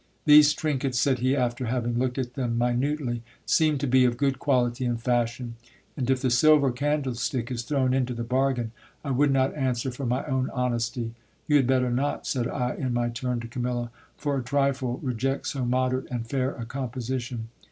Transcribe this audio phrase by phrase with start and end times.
[0.25, 4.39] These trinkets, said he, after having looked at them minutely, seem to be of good
[4.39, 5.57] quality and fashion:
[5.95, 8.71] and if the silver candlestick is thrown into the bargain,
[9.05, 11.13] I would not answer for my own honesty.
[11.47, 15.45] You had better not, said I in my turn to Camilla, for a trifle, reject
[15.49, 17.49] so moderate and fair a composition.